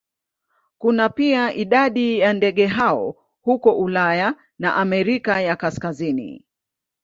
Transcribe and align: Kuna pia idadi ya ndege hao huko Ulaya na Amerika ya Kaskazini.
Kuna 0.77 1.09
pia 1.09 1.53
idadi 1.53 2.19
ya 2.19 2.33
ndege 2.33 2.67
hao 2.67 3.15
huko 3.41 3.71
Ulaya 3.77 4.35
na 4.59 4.75
Amerika 4.75 5.41
ya 5.41 5.55
Kaskazini. 5.55 6.45